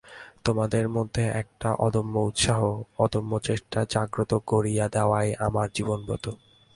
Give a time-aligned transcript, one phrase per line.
[0.43, 2.61] তোমাদের মধ্যে একটা অদম্য উৎসাহ,
[2.99, 6.25] অদম্য চেষ্টা জাগ্রত করিয়া দেওয়াই আমার জীবনব্রত।